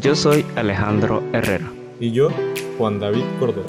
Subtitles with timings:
[0.00, 1.70] Yo soy Alejandro Herrera.
[1.98, 2.30] Y yo,
[2.78, 3.66] Juan David Córdoba.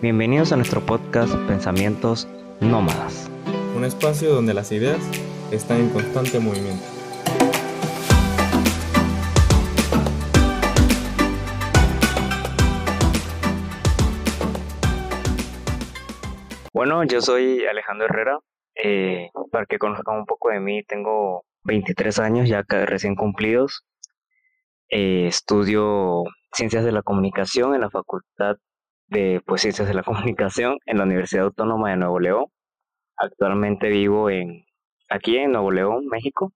[0.00, 2.26] Bienvenidos a nuestro podcast Pensamientos
[2.62, 3.30] Nómadas.
[3.76, 4.98] Un espacio donde las ideas
[5.52, 6.82] están en constante movimiento.
[16.72, 18.38] Bueno, yo soy Alejandro Herrera.
[18.74, 23.84] Eh, para que conozcan un poco de mí, tengo 23 años ya recién cumplidos.
[24.88, 28.56] Eh, estudio Ciencias de la Comunicación en la Facultad
[29.08, 32.46] de pues, Ciencias de la Comunicación en la Universidad Autónoma de Nuevo León.
[33.16, 34.64] Actualmente vivo en
[35.08, 36.52] aquí en Nuevo León, México.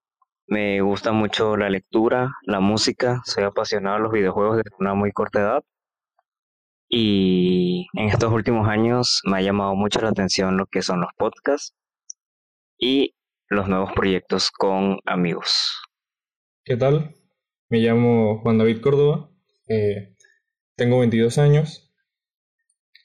[0.47, 5.13] Me gusta mucho la lectura, la música, soy apasionado de los videojuegos desde una muy
[5.13, 5.65] corta edad.
[6.89, 11.11] Y en estos últimos años me ha llamado mucho la atención lo que son los
[11.19, 11.75] podcasts
[12.79, 13.15] y
[13.49, 15.83] los nuevos proyectos con amigos.
[16.65, 17.18] ¿Qué tal?
[17.71, 19.31] Me llamo Juan David Córdoba,
[19.67, 20.17] eh,
[20.75, 21.93] tengo 22 años,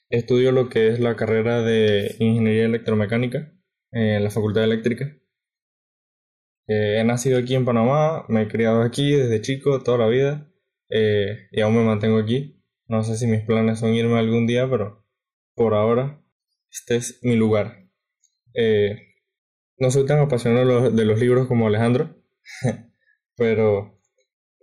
[0.08, 3.52] estudio lo que es la carrera de Ingeniería Electromecánica
[3.92, 5.18] en la Facultad Eléctrica.
[6.66, 10.50] Eh, he nacido aquí en Panamá, me he criado aquí desde chico, toda la vida,
[10.88, 12.64] eh, y aún me mantengo aquí.
[12.86, 15.04] No sé si mis planes son irme algún día, pero
[15.54, 16.24] por ahora
[16.70, 17.86] este es mi lugar.
[19.78, 22.16] no soy tan apasionado de los libros como Alejandro,
[23.36, 23.93] pero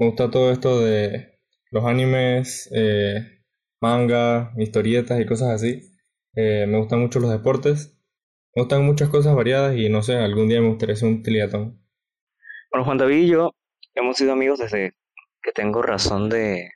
[0.01, 1.37] me gusta todo esto de
[1.69, 3.43] los animes, eh,
[3.79, 5.93] manga, historietas y cosas así.
[6.35, 8.01] Eh, me gustan mucho los deportes.
[8.55, 11.85] Me gustan muchas cosas variadas y no sé, algún día me gustaría ser un triatlón.
[12.71, 13.51] Bueno, Juan David y yo
[13.93, 14.93] hemos sido amigos desde
[15.43, 16.71] que tengo razón de,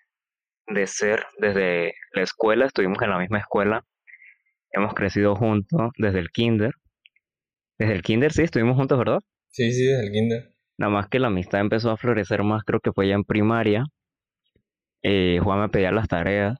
[0.67, 1.25] de ser.
[1.39, 3.83] Desde la escuela, estuvimos en la misma escuela.
[4.69, 6.73] Hemos crecido juntos desde el kinder.
[7.79, 9.21] Desde el kinder, sí, estuvimos juntos, ¿verdad?
[9.49, 10.54] Sí, sí, desde el kinder.
[10.77, 13.85] Nada más que la amistad empezó a florecer más, creo que fue ya en primaria.
[15.03, 16.57] Eh, Juan me pedía las tareas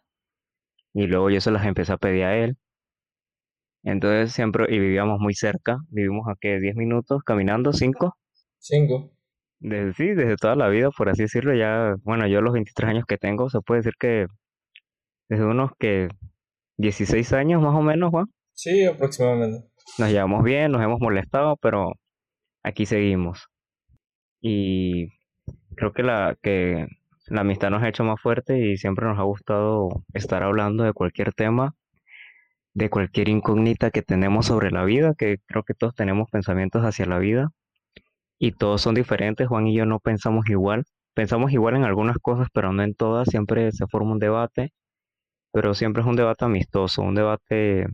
[0.94, 2.58] y luego yo se las empecé a pedir a él.
[3.84, 8.18] Entonces siempre, y vivíamos muy cerca, vivimos aquí 10 minutos caminando, 5.
[8.60, 9.12] 5.
[9.60, 13.06] Desde, sí, desde toda la vida, por así decirlo, ya, bueno, yo los 23 años
[13.06, 14.28] que tengo, se puede decir que
[15.30, 16.08] desde unos que
[16.78, 18.26] 16 años más o menos, Juan.
[18.54, 19.68] Sí, aproximadamente.
[19.98, 21.94] Nos llevamos bien, nos hemos molestado, pero
[22.64, 23.48] aquí seguimos
[24.48, 25.10] y
[25.76, 26.88] creo que la, que
[27.28, 30.94] la amistad nos ha hecho más fuerte y siempre nos ha gustado estar hablando de
[30.94, 31.74] cualquier tema,
[32.76, 37.08] de cualquier incógnita que tenemos sobre la vida, que creo que todos tenemos pensamientos hacia
[37.08, 37.50] la vida
[38.40, 39.48] y todos son diferentes.
[39.48, 40.86] Juan y yo no pensamos igual.
[41.16, 43.30] Pensamos igual en algunas cosas, pero no en todas.
[43.30, 44.74] Siempre se forma un debate,
[45.54, 47.88] pero siempre es un debate amistoso, un debate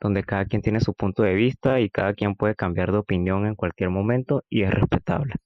[0.00, 3.46] donde cada quien tiene su punto de vista y cada quien puede cambiar de opinión
[3.46, 5.36] en cualquier momento y es respetable.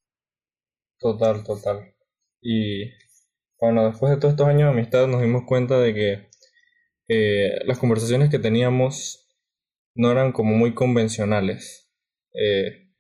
[1.01, 1.95] Total, total.
[2.43, 2.91] Y
[3.59, 6.31] bueno, después de todos estos años de amistad nos dimos cuenta de que
[7.09, 9.29] eh, las conversaciones que teníamos
[9.95, 11.91] no eran como muy convencionales.
[12.35, 12.91] Eh,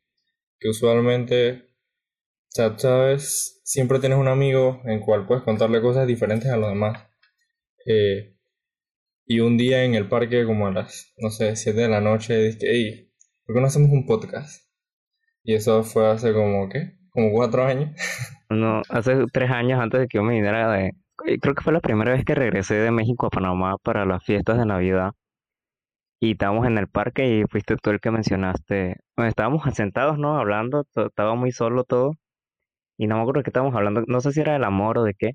[0.58, 1.74] que usualmente,
[2.48, 7.06] sabes, siempre tienes un amigo en cual puedes contarle cosas diferentes a los demás.
[7.86, 8.36] Eh,
[9.26, 12.36] y un día en el parque, como a las, no sé, 7 de la noche,
[12.36, 13.12] dije, hey,
[13.44, 14.64] ¿por qué no hacemos un podcast?
[15.44, 16.99] Y eso fue hace como, ¿qué?
[17.10, 17.90] Como cuatro años.
[18.48, 20.88] No, hace tres años antes de que yo me viniera de...
[21.26, 24.24] Eh, creo que fue la primera vez que regresé de México a Panamá para las
[24.24, 25.12] fiestas de Navidad.
[26.20, 28.96] Y estábamos en el parque y fuiste tú el que mencionaste.
[29.16, 30.38] estábamos sentados, ¿no?
[30.38, 32.16] Hablando, estaba muy solo todo.
[32.98, 34.02] Y no me acuerdo de qué estábamos hablando.
[34.06, 35.32] No sé si era del amor o de qué.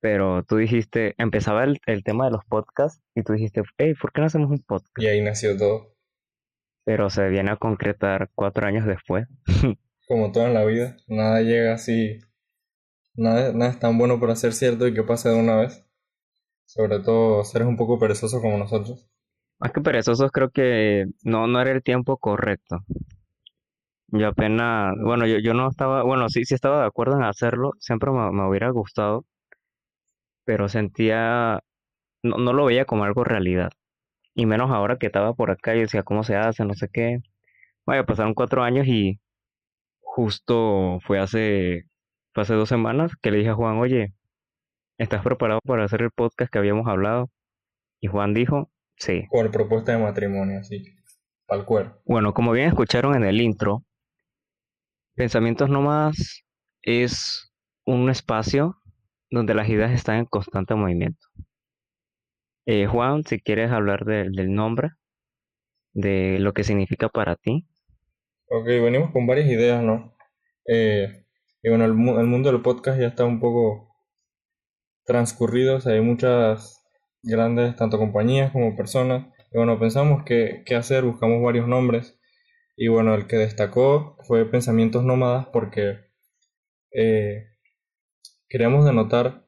[0.00, 4.12] Pero tú dijiste, empezaba el, el tema de los podcasts y tú dijiste, hey, ¿por
[4.12, 4.92] qué no hacemos un podcast?
[4.98, 5.94] Y ahí nació todo.
[6.84, 9.26] Pero se viene a concretar cuatro años después.
[10.08, 12.18] como todo en la vida, nada llega así,
[13.14, 15.84] nada, nada es tan bueno para ser cierto y que pase de una vez.
[16.66, 19.06] Sobre todo seres un poco perezosos como nosotros.
[19.60, 22.80] Más que perezosos creo que no, no era el tiempo correcto.
[24.08, 27.72] Yo apenas, bueno, yo, yo no estaba, bueno, sí, sí estaba de acuerdo en hacerlo,
[27.78, 29.26] siempre me, me hubiera gustado,
[30.44, 31.60] pero sentía,
[32.22, 33.70] no, no lo veía como algo realidad.
[34.34, 37.20] Y menos ahora que estaba por acá y decía cómo se hace, no sé qué.
[37.86, 39.20] Vaya, pasaron cuatro años y
[40.18, 41.84] justo fue hace,
[42.34, 44.14] hace dos semanas que le dije a Juan, oye,
[44.98, 47.30] ¿estás preparado para hacer el podcast que habíamos hablado?
[48.00, 49.28] Y Juan dijo, sí.
[49.30, 50.82] Por propuesta de matrimonio, sí.
[51.46, 52.02] Al cuerpo.
[52.04, 53.84] Bueno, como bien escucharon en el intro,
[55.14, 56.42] Pensamientos Nómadas
[56.82, 57.52] es
[57.86, 58.76] un espacio
[59.30, 61.28] donde las ideas están en constante movimiento.
[62.66, 64.90] Eh, Juan, si quieres hablar del nombre,
[65.92, 67.68] de lo que significa para ti.
[68.50, 70.14] Ok, venimos con varias ideas, ¿no?
[70.66, 71.24] Eh,
[71.62, 73.94] y bueno, el, mundo del podcast ya está un poco
[75.04, 76.82] transcurridos hay muchas
[77.22, 79.26] grandes, tanto compañías como personas.
[79.52, 82.18] Y bueno, pensamos qué, qué hacer, buscamos varios nombres.
[82.76, 85.98] Y bueno, el que destacó fue Pensamientos Nómadas porque
[86.92, 87.48] eh,
[88.48, 89.44] queríamos denotar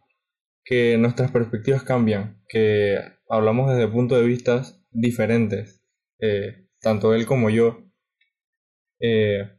[0.64, 2.98] que nuestras perspectivas cambian, que
[3.30, 5.82] hablamos desde puntos de vista diferentes,
[6.18, 7.89] eh, tanto él como yo,
[9.00, 9.50] eh,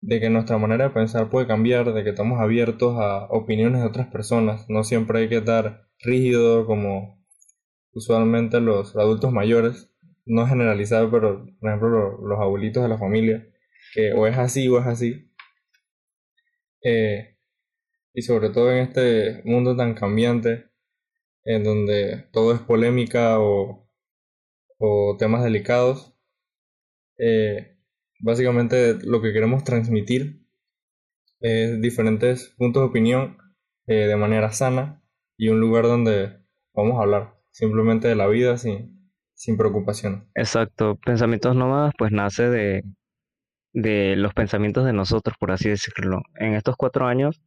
[0.00, 3.88] de que nuestra manera de pensar puede cambiar, de que estamos abiertos a opiniones de
[3.88, 7.24] otras personas, no siempre hay que estar rígido como
[7.92, 9.90] usualmente los adultos mayores,
[10.26, 13.46] no generalizado, pero por ejemplo los, abuelitos de la familia,
[13.94, 15.32] que o es así o es así.
[16.82, 17.36] Eh,
[18.14, 20.66] y sobre todo en este mundo tan cambiante,
[21.44, 23.88] en donde todo es polémica o,
[24.78, 26.14] o temas delicados,
[27.18, 27.75] eh,
[28.20, 30.46] básicamente lo que queremos transmitir
[31.40, 33.38] es diferentes puntos de opinión
[33.86, 35.02] eh, de manera sana
[35.36, 36.38] y un lugar donde
[36.74, 40.28] vamos a hablar simplemente de la vida sin, sin preocupación.
[40.34, 42.84] Exacto, pensamientos nómadas pues nace de,
[43.72, 46.22] de los pensamientos de nosotros, por así decirlo.
[46.36, 47.42] En estos cuatro años,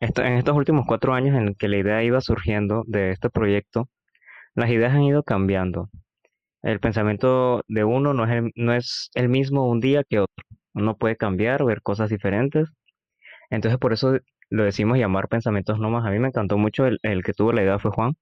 [0.00, 3.88] en estos últimos cuatro años en que la idea iba surgiendo de este proyecto,
[4.54, 5.88] las ideas han ido cambiando.
[6.62, 10.44] El pensamiento de uno no es el, no es el mismo un día que otro.
[10.74, 12.68] Uno puede cambiar, ver cosas diferentes.
[13.50, 14.18] Entonces por eso
[14.50, 16.08] lo decimos llamar pensamientos nómadas.
[16.08, 18.14] A mí me encantó mucho el, el que tuvo la idea fue Juan,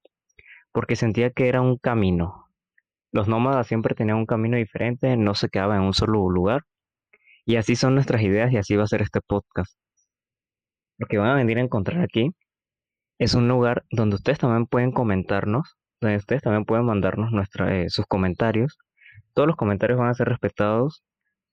[0.73, 2.47] porque sentía que era un camino.
[3.12, 6.62] Los nómadas siempre tenían un camino diferente, no se quedaban en un solo lugar.
[7.47, 9.79] Y así son nuestras ideas y así va a ser este podcast.
[10.99, 12.33] Lo que van a venir a encontrar aquí
[13.19, 17.32] es un lugar donde ustedes también pueden comentarnos ustedes también pueden mandarnos
[17.69, 18.78] eh, sus comentarios.
[19.34, 21.02] Todos los comentarios van a ser respetados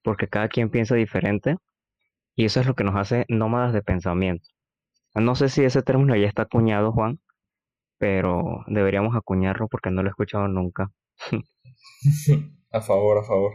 [0.04, 1.58] porque cada quien piensa diferente
[2.36, 4.48] y eso es lo que nos hace nómadas de pensamiento.
[5.16, 7.20] No sé si ese término ya está acuñado, Juan,
[8.00, 10.90] pero deberíamos acuñarlo porque no lo he escuchado nunca.
[12.72, 13.54] a favor, a favor.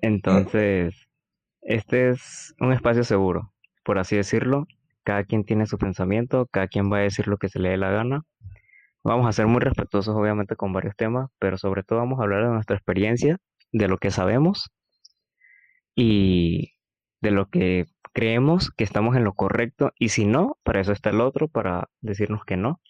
[0.00, 1.08] Entonces,
[1.60, 3.52] este es un espacio seguro,
[3.84, 4.66] por así decirlo.
[5.02, 7.76] Cada quien tiene su pensamiento, cada quien va a decir lo que se le dé
[7.76, 8.22] la gana
[9.04, 12.44] Vamos a ser muy respetuosos obviamente con varios temas, pero sobre todo vamos a hablar
[12.44, 13.38] de nuestra experiencia,
[13.70, 14.70] de lo que sabemos
[15.94, 16.72] y
[17.20, 21.10] de lo que creemos que estamos en lo correcto y si no, para eso está
[21.10, 22.80] el otro, para decirnos que no.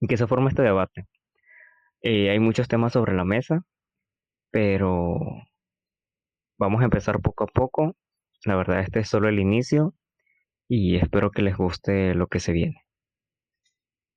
[0.00, 1.06] Y que se forma este debate.
[2.02, 3.64] Eh, hay muchos temas sobre la mesa,
[4.50, 5.18] pero
[6.58, 7.96] vamos a empezar poco a poco.
[8.44, 9.94] La verdad, este es solo el inicio
[10.68, 12.85] y espero que les guste lo que se viene.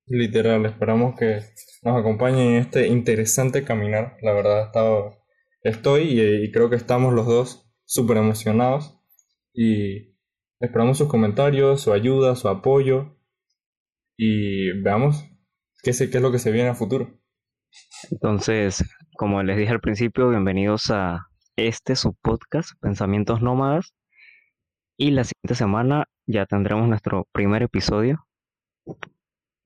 [0.09, 1.41] Literal, esperamos que
[1.83, 4.17] nos acompañen en este interesante caminar.
[4.23, 5.13] La verdad, estado,
[5.61, 8.99] estoy y, creo que estamos los dos súper emocionados.
[9.53, 10.17] Y
[10.59, 13.19] esperamos sus comentarios, su ayuda, su apoyo.
[14.17, 15.23] Y veamos
[15.83, 17.21] qué, qué es lo que se viene a futuro.
[18.09, 18.83] Entonces,
[19.15, 23.93] como les dije al principio, bienvenidos a este su podcast, Pensamientos Nómadas.
[24.97, 28.25] Y la siguiente semana ya tendremos nuestro primer episodio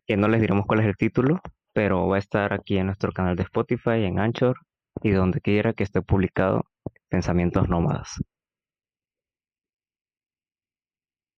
[0.08, 1.42] que no les diremos cuál es el título,
[1.74, 4.58] pero va a estar aquí en nuestro canal de Spotify, en Anchor
[5.02, 6.64] y donde quiera que esté publicado
[7.10, 8.22] Pensamientos Nómadas.